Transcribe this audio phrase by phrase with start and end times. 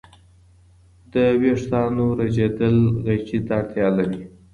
[1.13, 4.21] د وریښتانو رژیدل قیچي ته اړتیا لري.